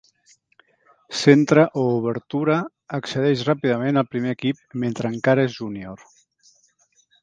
[1.23, 2.57] Centre o obertura,
[3.01, 6.07] accedeix ràpidament al primer equip mentre encara és junior.